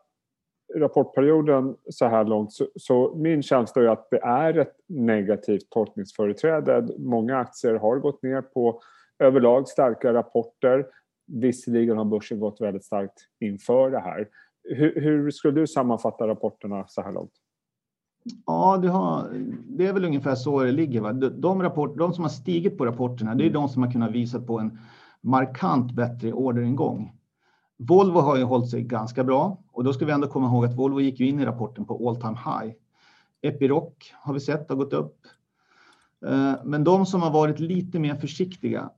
rapportperioden 0.75 1.75
så 1.89 2.05
här 2.05 2.25
långt 2.25 2.53
så, 2.53 2.67
så, 2.75 3.15
min 3.15 3.43
känsla 3.43 3.81
är 3.81 3.87
att 3.87 4.07
det 4.11 4.19
är 4.19 4.57
ett 4.57 4.75
negativt 4.87 5.69
tolkningsföreträde. 5.69 6.87
Många 6.97 7.37
aktier 7.37 7.73
har 7.73 7.97
gått 7.97 8.23
ner 8.23 8.41
på 8.41 8.81
överlag 9.19 9.67
starka 9.67 10.13
rapporter. 10.13 10.87
Visserligen 11.27 11.97
har 11.97 12.05
börsen 12.05 12.39
gått 12.39 12.61
väldigt 12.61 12.85
starkt 12.85 13.27
inför 13.39 13.91
det 13.91 13.99
här. 13.99 14.27
Hur, 14.63 15.01
hur 15.01 15.31
skulle 15.31 15.61
du 15.61 15.67
sammanfatta 15.67 16.27
rapporterna 16.27 16.85
så 16.87 17.01
här 17.01 17.11
långt? 17.11 17.31
Ja, 18.45 18.77
det, 18.77 18.89
har, 18.89 19.29
det 19.67 19.87
är 19.87 19.93
väl 19.93 20.05
ungefär 20.05 20.35
så 20.35 20.63
det 20.63 20.71
ligger. 20.71 21.01
Va? 21.01 21.13
De, 21.13 21.61
rapport, 21.61 21.97
de 21.97 22.13
som 22.13 22.23
har 22.23 22.29
stigit 22.29 22.77
på 22.77 22.85
rapporterna, 22.85 23.35
det 23.35 23.45
är 23.45 23.49
de 23.49 23.69
som 23.69 23.83
har 23.83 23.91
kunnat 23.91 24.11
visa 24.11 24.39
på 24.39 24.59
en 24.59 24.79
markant 25.21 25.91
bättre 25.91 26.33
orderingång. 26.33 27.13
Volvo 27.77 28.19
har 28.19 28.37
ju 28.37 28.43
hållit 28.43 28.69
sig 28.69 28.83
ganska 28.83 29.23
bra 29.23 29.57
och 29.71 29.83
då 29.83 29.93
ska 29.93 30.05
vi 30.05 30.11
ändå 30.11 30.27
komma 30.27 30.47
ihåg 30.47 30.65
att 30.65 30.75
Volvo 30.75 31.01
gick 31.01 31.19
ju 31.19 31.27
in 31.27 31.39
i 31.39 31.45
rapporten 31.45 31.85
på 31.85 32.09
all 32.09 32.15
time 32.15 32.37
high. 32.45 32.73
Epiroc 33.41 33.93
har 34.13 34.33
vi 34.33 34.39
sett 34.39 34.69
har 34.69 34.75
gått 34.75 34.93
upp. 34.93 35.17
Eh, 36.25 36.53
men 36.63 36.83
de 36.83 37.05
som 37.05 37.21
har 37.21 37.31
varit 37.31 37.59
lite 37.59 37.99
mer 37.99 38.15
försiktiga, 38.15 38.89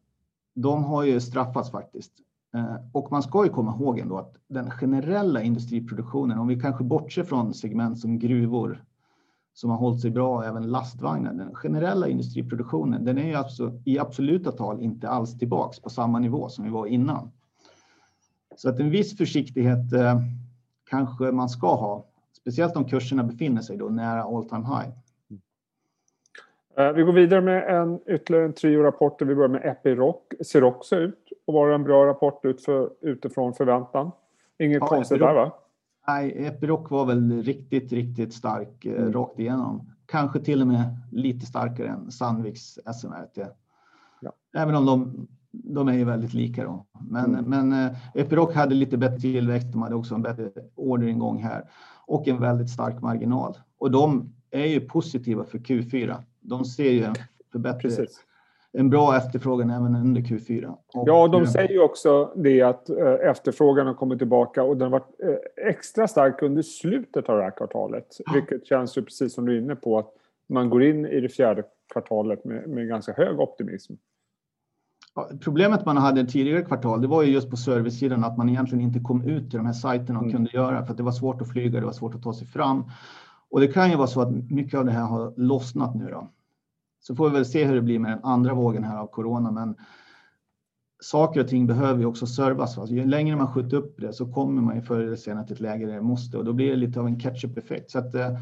de 0.55 0.83
har 0.83 1.03
ju 1.03 1.19
straffats 1.19 1.71
faktiskt. 1.71 2.11
Eh, 2.55 2.75
och 2.93 3.11
man 3.11 3.23
ska 3.23 3.43
ju 3.43 3.49
komma 3.49 3.75
ihåg 3.75 3.99
ändå 3.99 4.17
att 4.17 4.35
den 4.47 4.71
generella 4.71 5.41
industriproduktionen, 5.41 6.39
om 6.39 6.47
vi 6.47 6.59
kanske 6.59 6.83
bortser 6.83 7.23
från 7.23 7.53
segment 7.53 7.99
som 7.99 8.19
gruvor 8.19 8.83
som 9.59 9.69
har 9.69 9.77
hållit 9.77 10.01
sig 10.01 10.11
bra, 10.11 10.43
även 10.45 10.67
lastvagnar, 10.67 11.33
den 11.33 11.55
generella 11.55 12.07
industriproduktionen, 12.07 13.05
den 13.05 13.17
är 13.17 13.27
ju 13.27 13.33
alltså 13.33 13.71
i 13.85 13.99
absoluta 13.99 14.51
tal 14.51 14.81
inte 14.81 15.09
alls 15.09 15.37
tillbaks 15.37 15.79
på 15.79 15.89
samma 15.89 16.19
nivå 16.19 16.49
som 16.49 16.65
vi 16.65 16.71
var 16.71 16.85
innan. 16.85 17.31
Så 18.55 18.69
att 18.69 18.79
en 18.79 18.89
viss 18.89 19.17
försiktighet 19.17 19.93
eh, 19.93 20.21
kanske 20.89 21.23
man 21.23 21.49
ska 21.49 21.75
ha, 21.75 22.05
speciellt 22.33 22.75
om 22.75 22.85
kurserna 22.85 23.23
befinner 23.23 23.61
sig 23.61 23.77
då 23.77 23.85
nära 23.85 24.23
all 24.23 24.49
time 24.49 24.65
high. 24.65 24.89
Eh, 26.77 26.93
vi 26.93 27.03
går 27.03 27.13
vidare 27.13 27.41
med 27.41 27.81
en, 27.81 27.99
ytterligare 28.07 28.45
en 28.45 28.53
trio 28.53 28.83
rapporter. 28.83 29.25
Vi 29.25 29.35
börjar 29.35 29.49
med 29.49 29.65
Epiroc. 29.65 30.15
Ser 30.41 30.63
också 30.63 30.95
ut 30.95 31.27
att 31.47 31.53
vara 31.53 31.75
en 31.75 31.83
bra 31.83 32.05
rapport 32.05 32.45
utför, 32.45 32.89
utifrån 33.01 33.53
förväntan. 33.53 34.11
Inget 34.59 34.81
ja, 34.81 34.87
konstigt 34.87 35.15
Epiroc, 35.15 35.29
där 35.29 35.35
va? 35.35 35.51
Nej, 36.09 36.45
Epiroc 36.45 36.91
var 36.91 37.05
väl 37.05 37.43
riktigt, 37.43 37.91
riktigt 37.91 38.33
stark 38.33 38.85
eh, 38.85 39.01
mm. 39.01 39.13
rakt 39.13 39.39
igenom. 39.39 39.91
Kanske 40.05 40.39
till 40.39 40.61
och 40.61 40.67
med 40.67 40.97
lite 41.11 41.45
starkare 41.45 41.87
än 41.87 42.11
Sandviks 42.11 42.79
SMRT. 43.01 43.37
Ja. 44.21 44.31
Även 44.57 44.75
om 44.75 44.85
de, 44.85 45.27
de 45.51 45.87
är 45.87 45.93
ju 45.93 46.03
väldigt 46.03 46.33
lika 46.33 46.63
då. 46.63 46.85
Men, 47.09 47.35
mm. 47.35 47.45
men 47.45 47.85
eh, 47.85 47.97
Epiroc 48.13 48.55
hade 48.55 48.75
lite 48.75 48.97
bättre 48.97 49.19
tillväxt. 49.19 49.71
De 49.71 49.81
hade 49.81 49.95
också 49.95 50.15
en 50.15 50.21
bättre 50.21 50.51
orderingång 50.75 51.43
här 51.43 51.69
och 52.05 52.27
en 52.27 52.41
väldigt 52.41 52.69
stark 52.69 53.01
marginal. 53.01 53.57
Och 53.77 53.91
de 53.91 54.33
är 54.51 54.65
ju 54.65 54.79
positiva 54.79 55.43
för 55.43 55.57
Q4 55.57 56.23
de 56.41 56.65
ser 56.65 56.91
ju 56.91 57.03
en 57.03 57.15
förbättring. 57.51 57.91
En 58.77 58.89
bra 58.89 59.17
efterfrågan 59.17 59.69
även 59.69 59.95
under 59.95 60.21
Q4. 60.21 60.75
Och, 60.93 61.07
ja, 61.07 61.27
de 61.27 61.47
säger 61.47 61.69
ju 61.69 61.79
också 61.79 62.33
det 62.35 62.61
att 62.61 62.89
eh, 62.89 63.29
efterfrågan 63.29 63.87
har 63.87 63.93
kommit 63.93 64.17
tillbaka 64.17 64.63
och 64.63 64.77
den 64.77 64.91
har 64.91 64.99
varit 64.99 65.21
eh, 65.23 65.67
extra 65.69 66.07
stark 66.07 66.41
under 66.41 66.61
slutet 66.61 67.29
av 67.29 67.37
det 67.37 67.43
här 67.43 67.57
kvartalet. 67.57 68.07
Ja. 68.25 68.31
Vilket 68.33 68.67
känns 68.67 68.97
ju 68.97 69.01
precis 69.03 69.33
som 69.33 69.45
du 69.45 69.57
är 69.57 69.61
inne 69.61 69.75
på 69.75 69.99
att 69.99 70.13
man 70.49 70.69
går 70.69 70.83
in 70.83 71.05
i 71.05 71.19
det 71.19 71.29
fjärde 71.29 71.63
kvartalet 71.93 72.45
med, 72.45 72.69
med 72.69 72.87
ganska 72.87 73.13
hög 73.13 73.39
optimism. 73.39 73.93
Ja, 75.15 75.29
problemet 75.43 75.85
man 75.85 75.97
hade 75.97 76.25
tidigare 76.25 76.61
kvartal, 76.61 77.01
det 77.01 77.07
var 77.07 77.23
ju 77.23 77.31
just 77.31 77.49
på 77.49 77.57
servicesidan 77.57 78.23
att 78.23 78.37
man 78.37 78.49
egentligen 78.49 78.83
inte 78.83 78.99
kom 78.99 79.23
ut 79.23 79.49
till 79.49 79.57
de 79.57 79.65
här 79.65 79.73
sajterna 79.73 80.19
och 80.19 80.25
mm. 80.25 80.35
kunde 80.35 80.51
göra 80.53 80.85
för 80.85 80.91
att 80.91 80.97
det 80.97 81.03
var 81.03 81.11
svårt 81.11 81.41
att 81.41 81.51
flyga, 81.51 81.79
det 81.79 81.85
var 81.85 81.93
svårt 81.93 82.15
att 82.15 82.23
ta 82.23 82.33
sig 82.33 82.47
fram. 82.47 82.83
Och 83.49 83.59
det 83.59 83.67
kan 83.67 83.89
ju 83.89 83.95
vara 83.95 84.07
så 84.07 84.21
att 84.21 84.51
mycket 84.51 84.79
av 84.79 84.85
det 84.85 84.91
här 84.91 85.05
har 85.05 85.33
lossnat 85.37 85.95
nu 85.95 86.07
då. 86.11 86.27
Så 86.99 87.15
får 87.15 87.29
vi 87.29 87.35
väl 87.35 87.45
se 87.45 87.65
hur 87.65 87.75
det 87.75 87.81
blir 87.81 87.99
med 87.99 88.11
den 88.11 88.23
andra 88.23 88.53
vågen 88.53 88.83
här 88.83 88.97
av 88.97 89.07
corona, 89.07 89.51
men 89.51 89.75
saker 90.99 91.39
och 91.39 91.47
ting 91.47 91.67
behöver 91.67 91.99
ju 91.99 92.05
också 92.05 92.27
servas. 92.27 92.77
Alltså, 92.77 92.95
Ju 92.95 93.05
längre 93.05 93.35
man 93.35 93.53
skjuter 93.53 93.77
upp 93.77 94.01
det 94.01 94.13
så 94.13 94.33
kommer 94.33 94.61
man 94.61 94.75
ju 94.75 94.81
förr 94.81 94.99
eller 94.99 95.15
senare 95.15 95.45
till 95.45 95.53
ett 95.53 95.59
läge 95.59 95.85
där 95.85 95.93
det 95.93 96.01
måste 96.01 96.37
och 96.37 96.45
då 96.45 96.53
blir 96.53 96.69
det 96.69 96.75
lite 96.75 96.99
av 96.99 97.07
en 97.07 97.19
catch-up-effekt. 97.19 97.91
Så 97.91 97.99
att, 97.99 98.15
eh, 98.15 98.37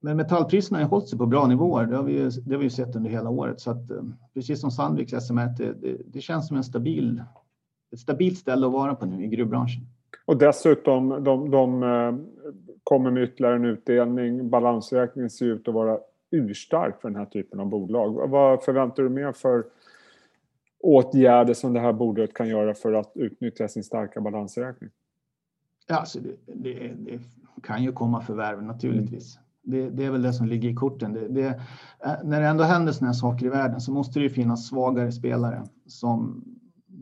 men 0.00 0.16
metallpriserna 0.16 0.78
har 0.78 0.88
hållit 0.88 1.08
sig 1.08 1.18
på 1.18 1.26
bra 1.26 1.46
nivåer. 1.46 1.86
Det 1.86 1.96
har 1.96 2.02
vi, 2.02 2.30
det 2.46 2.54
har 2.54 2.62
vi 2.62 2.70
sett 2.70 2.96
under 2.96 3.10
hela 3.10 3.30
året. 3.30 3.60
Så 3.60 3.70
att, 3.70 3.90
eh, 3.90 4.02
precis 4.34 4.60
som 4.60 4.70
Sandviks 4.70 5.12
SMR, 5.12 5.54
det, 5.58 5.72
det, 5.72 5.96
det, 6.06 6.20
känns 6.20 6.48
som 6.48 6.56
en 6.56 6.64
stabil, 6.64 7.22
ett 7.92 7.98
stabilt 7.98 8.38
ställe 8.38 8.66
att 8.66 8.72
vara 8.72 8.94
på 8.94 9.06
nu 9.06 9.24
i 9.24 9.28
gruvbranschen. 9.28 9.86
Och 10.26 10.36
dessutom, 10.36 11.08
de, 11.08 11.50
de 11.50 11.82
eh, 11.82 12.14
kommer 12.84 13.10
med 13.10 13.22
ytterligare 13.22 13.56
en 13.56 13.64
utdelning. 13.64 14.50
Balansräkningen 14.50 15.30
ser 15.30 15.46
ut 15.46 15.68
att 15.68 15.74
vara 15.74 15.98
urstark 16.34 17.00
för 17.00 17.08
den 17.08 17.18
här 17.18 17.26
typen 17.26 17.60
av 17.60 17.66
bolag. 17.66 18.28
Vad 18.28 18.62
förväntar 18.62 19.02
du 19.02 19.08
mer 19.08 19.32
för 19.32 19.64
åtgärder 20.80 21.54
som 21.54 21.72
det 21.72 21.80
här 21.80 21.92
bolaget 21.92 22.34
kan 22.34 22.48
göra 22.48 22.74
för 22.74 22.92
att 22.92 23.12
utnyttja 23.14 23.68
sin 23.68 23.84
starka 23.84 24.20
balansräkning? 24.20 24.90
Ja, 25.86 25.96
alltså 25.96 26.18
det, 26.20 26.54
det, 26.54 26.94
det 26.98 27.20
kan 27.62 27.82
ju 27.82 27.92
komma 27.92 28.20
förvärv 28.20 28.62
naturligtvis. 28.62 29.36
Mm. 29.36 29.44
Det, 29.62 29.90
det, 29.90 30.04
är 30.04 30.10
väl 30.10 30.22
det 30.22 30.32
som 30.32 30.46
ligger 30.46 30.68
i 30.68 30.74
korten. 30.74 31.12
Det, 31.12 31.28
det, 31.28 31.46
eh, 32.04 32.24
när 32.24 32.40
det 32.40 32.46
ändå 32.46 32.64
händer 32.64 32.92
sådana 32.92 33.08
här 33.12 33.18
saker 33.18 33.46
i 33.46 33.48
världen 33.48 33.80
så 33.80 33.92
måste 33.92 34.18
det 34.18 34.22
ju 34.22 34.30
finnas 34.30 34.68
svagare 34.68 35.12
spelare 35.12 35.62
som, 35.86 36.44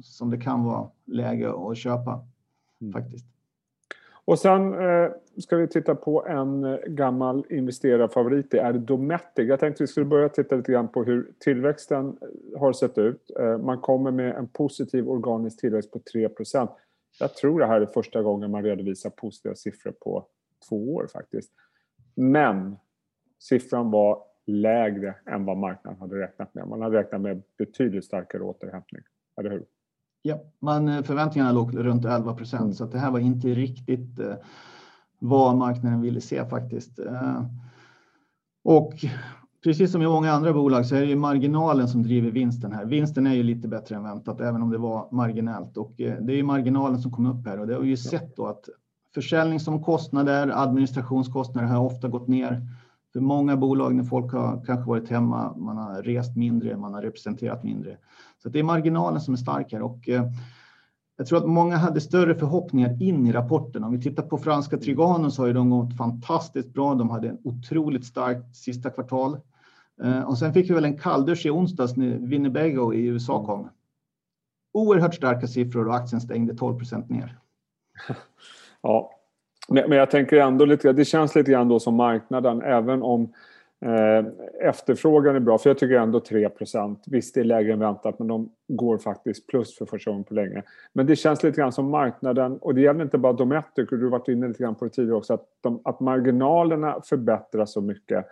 som 0.03 0.31
det 0.31 0.41
kan 0.41 0.65
vara 0.65 0.91
läge 1.07 1.53
att 1.71 1.77
köpa 1.77 2.27
mm. 2.81 2.93
faktiskt. 2.93 3.27
Och 4.33 4.39
sen 4.39 4.75
eh, 4.75 5.11
ska 5.39 5.57
vi 5.57 5.69
titta 5.69 5.95
på 5.95 6.27
en 6.27 6.65
eh, 6.65 6.79
gammal 6.87 7.47
investerarfavorit. 7.51 8.51
Det 8.51 8.59
är 8.59 8.73
Dometic. 8.73 9.49
Jag 9.49 9.61
tänkte 9.61 9.83
vi 9.83 9.87
skulle 9.87 10.07
börja 10.07 10.29
titta 10.29 10.57
lite 10.57 10.73
grann 10.73 10.89
på 10.89 11.05
hur 11.05 11.33
tillväxten 11.39 12.07
eh, 12.07 12.61
har 12.61 12.73
sett 12.73 12.99
ut. 12.99 13.31
Eh, 13.39 13.59
man 13.59 13.81
kommer 13.81 14.11
med 14.11 14.37
en 14.37 14.49
positiv 14.49 15.09
organisk 15.09 15.61
tillväxt 15.61 15.91
på 15.91 15.99
3% 15.99 16.69
Jag 17.21 17.35
tror 17.35 17.61
det 17.61 17.67
här 17.67 17.81
är 17.81 17.87
första 17.87 18.23
gången 18.23 18.51
man 18.51 18.63
redovisar 18.63 19.11
positiva 19.11 19.55
siffror 19.55 19.93
på 19.93 20.27
två 20.69 20.95
år 20.95 21.07
faktiskt. 21.13 21.53
Men 22.15 22.77
siffran 23.39 23.91
var 23.91 24.23
lägre 24.47 25.15
än 25.27 25.45
vad 25.45 25.57
marknaden 25.57 26.01
hade 26.01 26.19
räknat 26.19 26.55
med. 26.55 26.69
Man 26.69 26.83
hade 26.83 26.99
räknat 26.99 27.21
med 27.21 27.43
betydligt 27.59 28.05
starkare 28.05 28.43
återhämtning. 28.43 29.03
Eller 29.39 29.51
hur? 29.51 29.65
Ja, 30.23 30.39
man, 30.61 30.89
eh, 30.89 31.03
förväntningarna 31.03 31.53
låg 31.53 31.77
runt 31.77 32.05
11 32.05 32.35
procent 32.35 32.77
så 32.77 32.85
det 32.85 32.99
här 32.99 33.11
var 33.11 33.19
inte 33.19 33.49
riktigt 33.49 34.19
eh, 34.19 34.35
vad 35.19 35.57
marknaden 35.57 36.01
ville 36.01 36.21
se 36.21 36.45
faktiskt. 36.45 36.99
Eh, 36.99 37.43
och 38.65 38.93
precis 39.65 39.93
som 39.93 40.03
i 40.03 40.07
många 40.07 40.33
andra 40.33 40.53
bolag 40.53 40.87
så 40.87 40.95
är 40.95 41.01
det 41.01 41.07
ju 41.07 41.17
marginalen 41.17 41.89
som 41.89 42.03
driver 42.03 42.31
vinsten 42.31 42.73
här. 42.73 42.85
Vinsten 42.85 43.27
är 43.27 43.35
ju 43.35 43.43
lite 43.43 43.69
bättre 43.69 43.97
än 43.97 44.03
väntat, 44.03 44.41
även 44.41 44.63
om 44.63 44.71
det 44.71 44.79
var 44.79 45.09
marginellt 45.13 45.77
och 45.77 45.93
det 45.97 46.33
är 46.33 46.37
ju 46.37 46.43
marginalen 46.43 46.99
som 46.99 47.13
kom 47.13 47.27
upp 47.27 47.47
här 47.47 47.61
och 47.61 47.67
det 47.67 47.75
har 47.75 47.81
vi 47.81 47.89
ju 47.89 47.97
sett 47.97 48.37
då 48.37 48.47
att 48.47 48.69
försäljningsomkostnader, 49.15 50.49
administrationskostnader 50.49 51.69
har 51.69 51.85
ofta 51.85 52.09
gått 52.09 52.29
ner 52.29 52.69
för 53.13 53.21
många 53.21 53.57
bolag 53.57 53.95
när 53.95 54.05
folk 54.05 54.33
har 54.33 54.65
kanske 54.67 54.89
varit 54.89 55.09
hemma, 55.09 55.57
man 55.57 55.77
har 55.77 56.03
rest 56.03 56.37
mindre, 56.37 56.77
man 56.77 56.95
har 56.95 57.03
representerat 57.03 57.65
mindre. 57.65 57.97
Så 58.43 58.49
det 58.49 58.59
är 58.59 58.63
marginalen 58.63 59.21
som 59.21 59.35
är 59.35 59.39
stark 59.39 59.73
här 59.73 59.83
och 59.83 60.09
eh, 60.09 60.25
jag 61.17 61.27
tror 61.27 61.39
att 61.39 61.49
många 61.49 61.77
hade 61.77 62.01
större 62.01 62.35
förhoppningar 62.35 63.03
in 63.03 63.27
i 63.27 63.33
rapporten. 63.33 63.85
Om 63.85 63.93
vi 63.93 64.03
tittar 64.03 64.23
på 64.23 64.39
franska 64.39 64.79
Trigano 64.79 65.31
så 65.31 65.43
har 65.43 65.47
ju 65.47 65.53
de 65.53 65.71
gått 65.71 65.97
fantastiskt 65.97 66.73
bra. 66.73 66.95
De 66.95 67.11
hade 67.11 67.29
en 67.29 67.39
otroligt 67.45 68.05
starkt 68.07 68.57
sista 68.57 68.91
kvartal. 68.91 69.41
Eh, 70.03 70.23
och 70.23 70.39
sen 70.39 70.53
fick 70.53 70.71
vi 70.71 70.75
väl 70.75 70.85
en 70.85 70.99
kalldusch 70.99 71.47
i 71.47 71.51
onsdags 71.51 71.97
när 71.97 72.19
Winnebago 72.19 72.95
i 72.95 73.07
USA 73.07 73.47
kom. 73.47 73.69
Oerhört 74.73 75.15
starka 75.15 75.47
siffror 75.47 75.89
och 75.89 75.95
aktien 75.95 76.21
stängde 76.21 76.55
12 76.55 76.79
procent 76.79 77.11
ner. 77.11 77.39
Ja, 78.85 79.11
men, 79.69 79.93
jag 79.93 80.11
tänker 80.11 80.37
ändå 80.37 80.65
lite 80.65 80.93
det 80.93 81.05
känns 81.05 81.35
lite 81.35 81.51
grann 81.51 81.69
då 81.69 81.81
som 81.81 81.95
marknaden, 81.95 82.63
även 82.63 83.03
om 83.03 83.33
eh, 83.81 84.27
efterfrågan 84.69 85.37
är 85.37 85.41
bra, 85.41 85.59
för 85.59 85.71
jag 85.71 85.79
tycker 85.79 85.95
ändå 85.95 86.21
3 86.21 86.51
Visst, 87.07 87.35
det 87.35 87.41
är 87.41 87.45
lägre 87.45 87.73
än 87.73 87.79
väntat, 87.79 88.19
men 88.19 88.29
de 88.29 88.51
går 88.69 88.99
faktiskt 88.99 89.47
plus 89.47 89.77
för 89.79 89.87
första 89.87 90.11
gången 90.11 90.25
på 90.25 90.35
länge. 90.35 90.63
Men 90.93 91.07
det 91.07 91.17
känns 91.17 91.43
lite 91.43 91.61
grann 91.61 91.73
som 91.73 91.91
marknaden, 91.91 92.59
och 92.59 92.75
det 92.75 92.81
gäller 92.81 93.05
inte 93.05 93.19
bara 93.19 93.33
Dometic, 93.33 93.89
du 93.91 94.03
har 94.03 94.11
varit 94.11 94.29
inne 94.29 94.49
lite 94.49 94.63
grann 94.63 94.75
på 94.75 94.85
det 94.85 94.91
tidigare 94.91 95.17
också, 95.17 95.35
att, 95.35 95.47
de, 95.61 95.81
att 95.85 96.01
marginalerna 96.01 97.01
förbättras 97.05 97.73
så 97.73 97.81
mycket. 97.81 98.27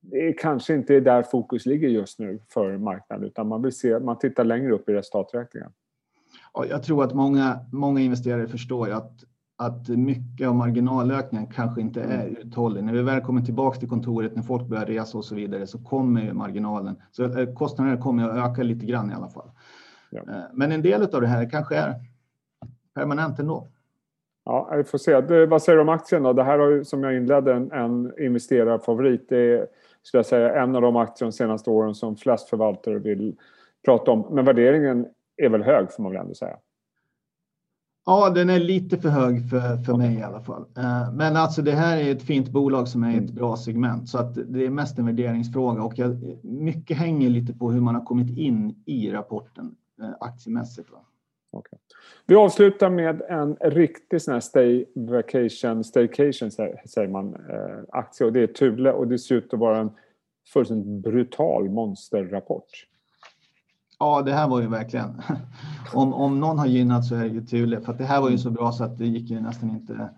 Det 0.00 0.28
är 0.28 0.34
kanske 0.38 0.74
inte 0.74 0.94
är 0.94 1.00
där 1.00 1.22
fokus 1.22 1.66
ligger 1.66 1.88
just 1.88 2.18
nu 2.18 2.38
för 2.48 2.78
marknaden, 2.78 3.26
utan 3.26 3.48
man 3.48 3.62
vill 3.62 3.72
se, 3.72 3.98
man 3.98 4.18
tittar 4.18 4.44
längre 4.44 4.72
upp 4.72 4.88
i 4.88 4.92
resultaträkningen. 4.92 5.70
jag 6.68 6.82
tror 6.82 7.04
att 7.04 7.14
många, 7.14 7.58
många 7.72 8.00
investerare 8.00 8.48
förstår 8.48 8.90
att 8.90 9.12
att 9.56 9.88
mycket 9.88 10.48
av 10.48 10.54
marginalökningen 10.54 11.46
kanske 11.46 11.80
inte 11.80 12.02
är 12.02 12.26
mm. 12.26 12.36
uthållig. 12.36 12.84
När 12.84 12.92
vi 12.92 13.02
väl 13.02 13.20
kommer 13.20 13.40
tillbaka 13.40 13.78
till 13.78 13.88
kontoret, 13.88 14.36
när 14.36 14.42
folk 14.42 14.66
börjar 14.66 14.86
resa 14.86 15.18
och 15.18 15.24
så 15.24 15.34
vidare, 15.34 15.66
så 15.66 15.78
kommer 15.78 16.32
marginalen. 16.32 16.96
Så 17.10 17.24
eh, 17.24 17.54
kostnaderna 17.54 18.02
kommer 18.02 18.28
att 18.28 18.50
öka 18.50 18.62
lite 18.62 18.86
grann 18.86 19.10
i 19.10 19.14
alla 19.14 19.28
fall. 19.28 19.50
Ja. 20.10 20.20
Eh, 20.20 20.42
men 20.52 20.72
en 20.72 20.82
del 20.82 21.02
av 21.02 21.20
det 21.20 21.26
här 21.26 21.50
kanske 21.50 21.76
är 21.76 21.94
permanent 22.94 23.38
ändå. 23.38 23.68
Ja, 24.44 24.74
vi 24.76 24.84
får 24.84 24.98
se. 24.98 25.20
Det, 25.20 25.46
vad 25.46 25.62
säger 25.62 25.76
du 25.76 25.82
om 25.82 25.88
aktien 25.88 26.22
då? 26.22 26.32
Det 26.32 26.44
här 26.44 26.58
har 26.58 26.70
ju, 26.70 26.84
som 26.84 27.02
jag 27.02 27.16
inledde, 27.16 27.52
en, 27.52 27.72
en 27.72 28.12
investerarfavorit. 28.18 29.28
Det 29.28 29.38
är, 29.38 29.66
skulle 30.02 30.18
jag 30.18 30.26
säga, 30.26 30.62
en 30.62 30.76
av 30.76 30.82
de 30.82 30.96
aktier 30.96 31.26
de 31.26 31.32
senaste 31.32 31.70
åren 31.70 31.94
som 31.94 32.16
flest 32.16 32.48
förvaltare 32.48 32.98
vill 32.98 33.36
prata 33.84 34.10
om. 34.10 34.26
Men 34.30 34.44
värderingen 34.44 35.06
är 35.36 35.48
väl 35.48 35.62
hög, 35.62 35.92
får 35.92 36.02
man 36.02 36.12
väl 36.12 36.20
ändå 36.20 36.34
säga. 36.34 36.56
Ja, 38.06 38.30
den 38.30 38.50
är 38.50 38.58
lite 38.58 38.98
för 38.98 39.08
hög 39.08 39.50
för, 39.50 39.76
för 39.76 39.96
mig 39.96 40.18
i 40.18 40.22
alla 40.22 40.40
fall. 40.40 40.64
Eh, 40.76 41.12
men 41.12 41.36
alltså 41.36 41.62
det 41.62 41.72
här 41.72 41.96
är 41.96 42.12
ett 42.12 42.22
fint 42.22 42.48
bolag 42.48 42.88
som 42.88 43.02
är 43.02 43.10
ett 43.10 43.16
mm. 43.16 43.34
bra 43.34 43.56
segment 43.56 44.08
så 44.08 44.18
att 44.18 44.34
det 44.34 44.66
är 44.66 44.70
mest 44.70 44.98
en 44.98 45.06
värderingsfråga 45.06 45.82
och 45.82 45.92
jag, 45.96 46.38
mycket 46.42 46.96
hänger 46.96 47.30
lite 47.30 47.52
på 47.52 47.70
hur 47.70 47.80
man 47.80 47.94
har 47.94 48.04
kommit 48.04 48.38
in 48.38 48.82
i 48.86 49.10
rapporten 49.10 49.74
eh, 50.02 50.10
aktiemässigt. 50.20 50.88
Okay. 51.52 51.78
Vi 52.26 52.34
avslutar 52.34 52.90
med 52.90 53.22
en 53.28 53.56
riktig 53.60 54.22
sån 54.22 54.34
här 54.34 54.40
stay 54.40 54.84
vacation, 54.94 55.84
staycation 55.84 56.50
säger 56.50 57.08
man, 57.08 57.34
eh, 57.34 57.78
aktie 57.88 58.26
och 58.26 58.32
det 58.32 58.40
är 58.40 58.46
Thule 58.46 58.92
och 58.92 59.08
det 59.08 59.18
ser 59.18 59.34
ut 59.34 59.54
att 59.54 59.60
vara 59.60 59.78
en 59.78 59.90
fullständigt 60.52 61.02
brutal 61.04 61.70
monsterrapport. 61.70 62.86
Ja, 64.02 64.22
det 64.22 64.32
här 64.32 64.48
var 64.48 64.60
ju 64.60 64.68
verkligen. 64.68 65.22
Om, 65.94 66.14
om 66.14 66.40
någon 66.40 66.58
har 66.58 66.66
gynnat 66.66 67.04
så 67.04 67.14
är 67.14 67.20
det 67.20 67.28
ju 67.28 67.46
Thule, 67.46 67.80
för 67.80 67.92
att 67.92 67.98
det 67.98 68.04
här 68.04 68.20
var 68.20 68.30
ju 68.30 68.38
så 68.38 68.50
bra 68.50 68.72
så 68.72 68.84
att 68.84 68.98
det 68.98 69.06
gick 69.06 69.30
ju 69.30 69.40
nästan 69.40 69.70
inte 69.70 70.10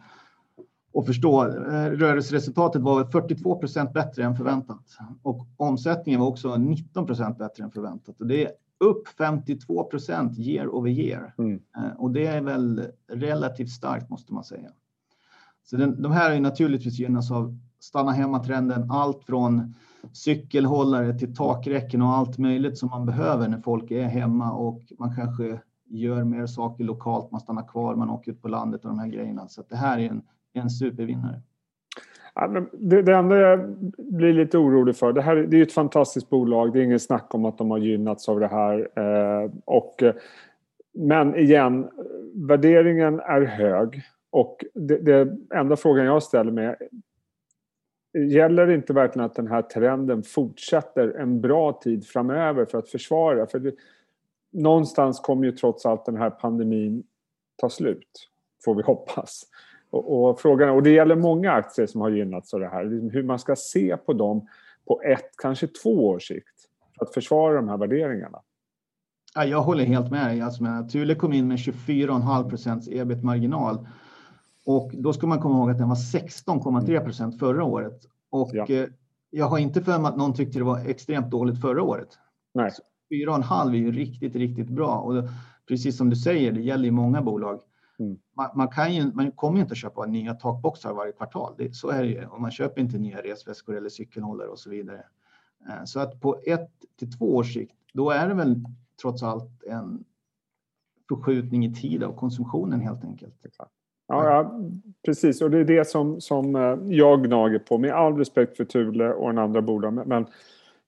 att 0.98 1.06
förstå. 1.06 1.44
Eh, 1.44 1.90
rörelseresultatet 1.90 2.82
var 2.82 3.04
42 3.04 3.58
procent 3.58 3.92
bättre 3.92 4.24
än 4.24 4.36
förväntat 4.36 4.82
och 5.22 5.46
omsättningen 5.56 6.20
var 6.20 6.26
också 6.26 6.56
19 6.56 7.06
procent 7.06 7.38
bättre 7.38 7.64
än 7.64 7.70
förväntat. 7.70 8.20
Och 8.20 8.26
det 8.26 8.44
är 8.44 8.52
upp 8.80 9.08
52 9.08 9.84
procent 9.84 10.38
year 10.38 10.68
over 10.68 10.90
year 10.90 11.34
mm. 11.38 11.60
Eh, 11.76 11.96
och 11.98 12.10
det 12.10 12.26
är 12.26 12.40
väl 12.40 12.86
relativt 13.12 13.70
starkt 13.70 14.10
måste 14.10 14.34
man 14.34 14.44
säga. 14.44 14.70
Så 15.64 15.76
den, 15.76 16.02
de 16.02 16.12
här 16.12 16.30
är 16.30 16.40
naturligtvis 16.40 16.98
gynnas 16.98 17.30
av 17.30 17.58
stanna 17.80 18.12
hemma-trenden, 18.12 18.90
allt 18.90 19.24
från 19.24 19.74
cykelhållare 20.12 21.18
till 21.18 21.36
takräcken 21.36 22.02
och 22.02 22.08
allt 22.08 22.38
möjligt 22.38 22.78
som 22.78 22.88
man 22.88 23.06
behöver 23.06 23.48
när 23.48 23.58
folk 23.58 23.90
är 23.90 24.02
hemma 24.02 24.52
och 24.52 24.82
man 24.98 25.16
kanske 25.16 25.60
gör 25.88 26.24
mer 26.24 26.46
saker 26.46 26.84
lokalt, 26.84 27.30
man 27.30 27.40
stannar 27.40 27.68
kvar, 27.68 27.94
man 27.94 28.10
åker 28.10 28.32
ut 28.32 28.42
på 28.42 28.48
landet 28.48 28.84
och 28.84 28.90
de 28.90 28.98
här 28.98 29.08
grejerna. 29.08 29.48
Så 29.48 29.62
det 29.68 29.76
här 29.76 29.98
är 29.98 30.08
en, 30.08 30.22
en 30.52 30.70
supervinnare. 30.70 31.40
Det, 32.78 33.02
det 33.02 33.14
enda 33.14 33.36
jag 33.36 33.76
blir 33.98 34.32
lite 34.32 34.58
orolig 34.58 34.96
för, 34.96 35.12
det 35.12 35.22
här 35.22 35.36
det 35.36 35.56
är 35.56 35.62
ett 35.62 35.72
fantastiskt 35.72 36.30
bolag, 36.30 36.72
det 36.72 36.80
är 36.80 36.84
ingen 36.84 37.00
snack 37.00 37.34
om 37.34 37.44
att 37.44 37.58
de 37.58 37.70
har 37.70 37.78
gynnats 37.78 38.28
av 38.28 38.40
det 38.40 38.46
här. 38.46 38.88
Eh, 38.96 39.50
och, 39.64 40.02
men 40.94 41.36
igen, 41.36 41.88
värderingen 42.34 43.20
är 43.20 43.40
hög 43.40 44.02
och 44.30 44.64
det, 44.74 44.96
det 44.96 45.36
enda 45.54 45.76
frågan 45.76 46.06
jag 46.06 46.22
ställer 46.22 46.52
mig 46.52 46.76
gäller 48.14 48.66
det 48.66 48.74
inte 48.74 48.92
verkligen 48.92 49.26
att 49.26 49.34
den 49.34 49.46
här 49.46 49.62
trenden 49.62 50.22
fortsätter 50.22 51.08
en 51.08 51.40
bra 51.40 51.72
tid 51.72 52.06
framöver 52.06 52.64
för 52.64 52.78
att 52.78 52.88
försvara? 52.88 53.46
För 53.46 53.58
det, 53.58 53.74
någonstans 54.52 55.20
kommer 55.20 55.44
ju 55.46 55.52
trots 55.52 55.86
allt 55.86 56.06
den 56.06 56.16
här 56.16 56.30
pandemin 56.30 57.04
ta 57.56 57.70
slut, 57.70 58.30
får 58.64 58.74
vi 58.74 58.82
hoppas. 58.82 59.42
Och, 59.90 60.28
och, 60.28 60.40
frågan, 60.40 60.70
och 60.70 60.82
det 60.82 60.90
gäller 60.90 61.16
många 61.16 61.52
aktier 61.52 61.86
som 61.86 62.00
har 62.00 62.10
gynnats 62.10 62.54
av 62.54 62.60
det 62.60 62.68
här, 62.68 62.84
liksom 62.84 63.10
hur 63.10 63.22
man 63.22 63.38
ska 63.38 63.56
se 63.56 63.96
på 63.96 64.12
dem 64.12 64.46
på 64.86 65.02
ett, 65.02 65.30
kanske 65.42 65.66
två 65.66 66.08
års 66.08 66.28
sikt 66.28 66.68
för 66.98 67.04
att 67.04 67.14
försvara 67.14 67.54
de 67.54 67.68
här 67.68 67.76
värderingarna? 67.76 68.38
Ja, 69.34 69.44
jag 69.44 69.62
håller 69.62 69.84
helt 69.84 70.10
med 70.10 70.26
dig. 70.26 70.40
Alltså, 70.40 70.64
Thule 70.92 71.14
kom 71.14 71.32
in 71.32 71.48
med 71.48 71.56
24,5 71.56 73.00
ebit-marginal 73.00 73.86
och 74.64 74.90
då 74.94 75.12
ska 75.12 75.26
man 75.26 75.40
komma 75.40 75.58
ihåg 75.58 75.70
att 75.70 75.78
den 75.78 75.88
var 75.88 75.96
16,3 75.96 77.04
procent 77.04 77.38
förra 77.38 77.64
året. 77.64 78.00
Och 78.30 78.50
ja. 78.52 78.66
Eh, 78.68 78.88
jag 79.30 79.46
har 79.46 79.58
inte 79.58 79.82
för 79.82 79.98
mig 79.98 80.08
att 80.08 80.16
någon 80.16 80.34
tyckte 80.34 80.58
det 80.58 80.64
var 80.64 80.78
extremt 80.78 81.30
dåligt 81.30 81.60
förra 81.60 81.82
året. 81.82 82.18
Nej. 82.54 82.70
4,5 83.10 83.70
är 83.70 83.74
ju 83.74 83.92
riktigt, 83.92 84.36
riktigt 84.36 84.68
bra. 84.68 84.98
Och 84.98 85.24
precis 85.68 85.96
som 85.96 86.10
du 86.10 86.16
säger, 86.16 86.52
det 86.52 86.60
gäller 86.60 86.84
ju 86.84 86.90
många 86.90 87.22
bolag. 87.22 87.60
Mm. 87.98 88.18
Man, 88.36 88.50
man, 88.54 88.68
kan 88.68 88.94
ju, 88.94 89.12
man 89.12 89.32
kommer 89.32 89.56
ju 89.56 89.62
inte 89.62 89.72
att 89.72 89.78
köpa 89.78 90.06
nya 90.06 90.34
takboxar 90.34 90.92
varje 90.92 91.12
kvartal. 91.12 91.54
Det, 91.58 91.74
så 91.74 91.88
är 91.88 92.02
det 92.02 92.08
ju. 92.08 92.26
Och 92.26 92.40
man 92.40 92.50
köper 92.50 92.80
inte 92.80 92.98
nya 92.98 93.22
resväskor 93.22 93.76
eller 93.76 93.88
cykelhållare 93.88 94.48
och 94.48 94.58
så 94.58 94.70
vidare. 94.70 95.04
Eh, 95.68 95.84
så 95.84 96.00
att 96.00 96.20
på 96.20 96.40
ett 96.46 96.70
till 96.98 97.18
två 97.18 97.36
års 97.36 97.54
sikt, 97.54 97.76
då 97.92 98.10
är 98.10 98.28
det 98.28 98.34
väl 98.34 98.64
trots 99.00 99.22
allt 99.22 99.64
en 99.66 100.04
förskjutning 101.08 101.64
i 101.64 101.74
tid 101.74 102.02
av 102.02 102.16
konsumtionen 102.16 102.80
helt 102.80 103.04
enkelt. 103.04 103.46
Ja, 104.06 104.30
ja, 104.30 104.60
precis. 105.04 105.42
Och 105.42 105.50
det 105.50 105.58
är 105.58 105.64
det 105.64 105.88
som, 105.88 106.20
som 106.20 106.56
eh, 106.56 106.78
jag 106.84 107.24
gnager 107.24 107.58
på. 107.58 107.78
Med 107.78 107.92
all 107.92 108.16
respekt 108.16 108.56
för 108.56 108.64
Thule 108.64 109.12
och 109.12 109.28
den 109.28 109.38
andra 109.38 109.62
bolagen. 109.62 109.94
Men 110.06 110.26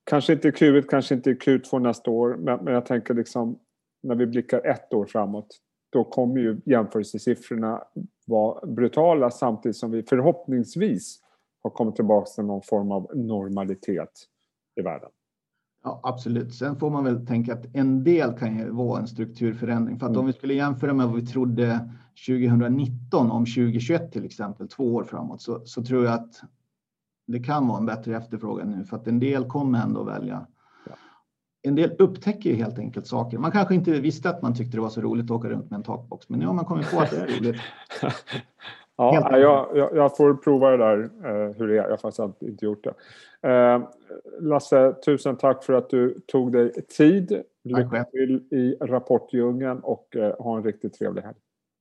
kanske 0.05 0.33
inte 0.33 0.51
Q1, 0.51 0.83
kanske 0.83 1.15
inte 1.15 1.33
Q2 1.33 1.79
nästa 1.79 2.11
år. 2.11 2.37
Men, 2.39 2.65
men 2.65 2.75
jag 2.75 2.87
tänker 2.87 3.15
liksom 3.15 3.59
när 4.03 4.15
vi 4.15 4.27
blickar 4.27 4.67
ett 4.67 4.93
år 4.93 5.07
framåt. 5.07 5.47
Då 5.93 6.05
kommer 6.05 6.41
ju 6.41 6.61
jämförelsesiffrorna 6.65 7.83
vara 8.27 8.67
brutala 8.67 9.31
samtidigt 9.31 9.77
som 9.77 9.91
vi 9.91 10.03
förhoppningsvis 10.03 11.21
har 11.63 11.71
kommit 11.71 11.97
tillbaka 11.97 12.27
till 12.27 12.45
någon 12.45 12.63
form 12.63 12.93
av 12.93 13.11
normalitet 13.15 14.11
i 14.81 14.83
världen. 14.83 15.11
Ja, 15.85 16.01
absolut. 16.03 16.55
Sen 16.55 16.77
får 16.77 16.91
man 16.91 17.05
väl 17.05 17.27
tänka 17.27 17.53
att 17.53 17.77
en 17.77 18.05
del 18.05 18.33
kan 18.33 18.59
ju 18.59 18.71
vara 18.71 19.01
en 19.01 19.07
strukturförändring. 19.07 19.99
För 19.99 20.07
att 20.07 20.11
mm. 20.11 20.21
om 20.21 20.27
vi 20.27 20.33
skulle 20.33 20.55
jämföra 20.55 20.93
med 20.93 21.07
vad 21.07 21.17
vi 21.17 21.27
trodde 21.27 21.91
2019 22.27 23.31
om 23.31 23.45
2021 23.45 24.13
till 24.13 24.25
exempel, 24.25 24.69
två 24.69 24.95
år 24.95 25.05
framåt, 25.05 25.43
så, 25.43 25.61
så 25.65 25.83
tror 25.83 26.05
jag 26.05 26.15
att 26.15 26.43
det 27.27 27.39
kan 27.39 27.69
vara 27.69 27.79
en 27.79 27.87
bättre 27.87 28.17
efterfrågan 28.17 28.71
nu 28.71 28.85
för 28.85 28.97
att 28.97 29.07
en 29.07 29.19
del 29.19 29.45
kommer 29.45 29.83
ändå 29.83 30.03
välja. 30.03 30.47
Ja. 30.87 30.93
En 31.63 31.75
del 31.75 31.91
upptäcker 31.99 32.51
ju 32.51 32.57
helt 32.57 32.79
enkelt 32.79 33.07
saker. 33.07 33.39
Man 33.39 33.51
kanske 33.51 33.75
inte 33.75 34.01
visste 34.01 34.31
att 34.31 34.43
man 34.43 34.55
tyckte 34.55 34.77
det 34.77 34.81
var 34.81 34.89
så 34.89 35.01
roligt 35.01 35.25
att 35.25 35.31
åka 35.31 35.49
runt 35.49 35.71
med 35.71 35.77
en 35.77 35.83
takbox, 35.83 36.29
men 36.29 36.41
nu 36.41 36.47
har 36.47 36.55
man 36.55 36.65
kommit 36.65 36.91
på 36.91 37.01
att 37.01 37.11
det 37.11 37.17
är 37.17 37.41
roligt. 37.41 37.61
Ja, 38.99 39.39
jag, 39.39 39.69
jag, 39.75 39.97
jag, 39.97 40.17
får 40.17 40.35
prova 40.35 40.71
det 40.71 40.77
där 40.77 40.99
eh, 41.03 41.57
hur 41.57 41.69
det 41.69 41.73
är. 41.73 41.83
Jag 41.83 41.91
har 41.91 41.97
faktiskt 41.97 42.43
inte 42.43 42.65
gjort 42.65 42.85
det. 42.85 42.95
Eh, 43.49 43.89
Lasse, 44.41 44.93
tusen 45.05 45.37
tack 45.37 45.65
för 45.65 45.73
att 45.73 45.91
du 45.91 46.21
tog 46.27 46.53
dig 46.53 46.73
tid. 46.73 47.43
Lycka 47.65 48.05
till 48.05 48.49
i 48.51 48.77
rapportdjungeln 48.81 49.81
och 49.81 50.17
eh, 50.17 50.37
ha 50.39 50.57
en 50.57 50.65
riktigt 50.65 50.95
trevlig 50.95 51.23
helg. 51.23 51.37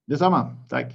Detsamma. 0.08 0.56
Tack. 0.70 0.94